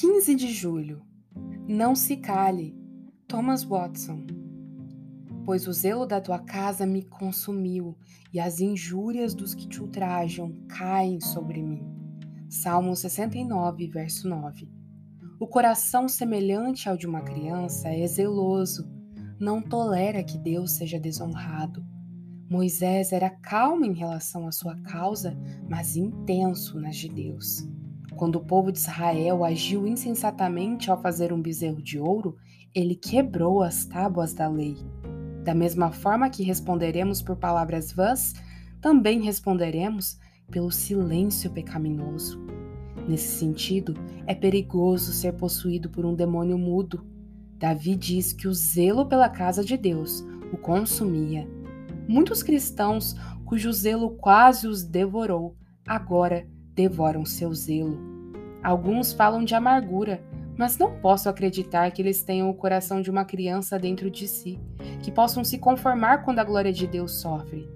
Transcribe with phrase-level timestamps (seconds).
[0.00, 1.02] 15 de julho.
[1.68, 2.76] Não se cale.
[3.28, 4.26] Thomas Watson.
[5.44, 7.96] Pois o zelo da tua casa me consumiu,
[8.32, 11.86] e as injúrias dos que te ultrajam caem sobre mim.
[12.48, 14.68] Salmo 69, verso 9.
[15.38, 18.90] O coração semelhante ao de uma criança é zeloso,
[19.38, 21.86] não tolera que Deus seja desonrado.
[22.50, 25.38] Moisés era calmo em relação à sua causa,
[25.68, 27.64] mas intenso nas de Deus.
[28.16, 32.36] Quando o povo de Israel agiu insensatamente ao fazer um bezerro de ouro,
[32.74, 34.76] ele quebrou as tábuas da lei.
[35.42, 38.34] Da mesma forma que responderemos por palavras vãs,
[38.80, 40.18] também responderemos
[40.50, 42.40] pelo silêncio pecaminoso.
[43.08, 43.94] Nesse sentido,
[44.26, 47.04] é perigoso ser possuído por um demônio mudo.
[47.58, 51.48] Davi diz que o zelo pela casa de Deus o consumia.
[52.08, 55.56] Muitos cristãos, cujo zelo quase os devorou,
[55.86, 57.98] agora devoram seu zelo.
[58.62, 60.22] Alguns falam de amargura,
[60.56, 64.58] mas não posso acreditar que eles tenham o coração de uma criança dentro de si,
[65.02, 67.68] que possam se conformar quando a glória de Deus sofre.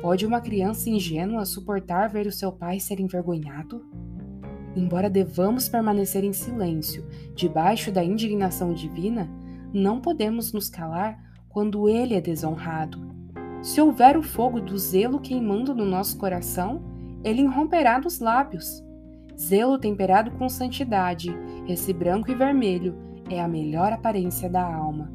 [0.00, 3.84] Pode uma criança ingênua suportar ver o seu pai ser envergonhado?
[4.76, 9.30] Embora devamos permanecer em silêncio, debaixo da indignação divina,
[9.72, 12.98] não podemos nos calar quando ele é desonrado.
[13.62, 16.82] Se houver o fogo do zelo queimando no nosso coração,
[17.24, 18.84] ele irromperá nos lábios.
[19.36, 21.34] Zelo temperado com santidade,
[21.66, 22.94] esse branco e vermelho,
[23.28, 25.10] é a melhor aparência da alma.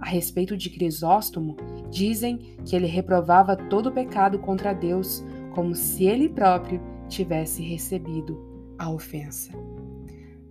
[0.00, 1.56] A respeito de Crisóstomo,
[1.90, 5.22] dizem que ele reprovava todo pecado contra Deus,
[5.54, 8.40] como se ele próprio tivesse recebido
[8.78, 9.52] a ofensa.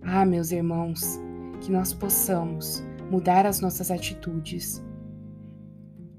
[0.02, 1.20] Ah, meus irmãos,
[1.60, 4.82] que nós possamos mudar as nossas atitudes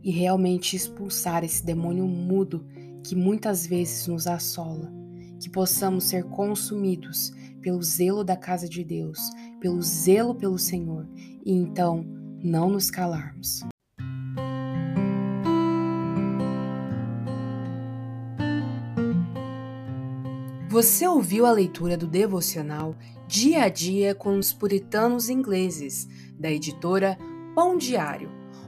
[0.04, 2.66] e realmente expulsar esse demônio mudo
[3.04, 4.92] que muitas vezes nos assola,
[5.40, 9.20] que possamos ser consumidos pelo zelo da casa de Deus,
[9.60, 11.08] pelo zelo pelo Senhor,
[11.46, 12.06] e então
[12.44, 13.62] não nos calarmos.
[20.70, 22.96] Você ouviu a leitura do devocional
[23.28, 26.08] Dia a Dia com os Puritanos Ingleses,
[26.40, 27.18] da editora
[27.54, 28.41] Pão Diário,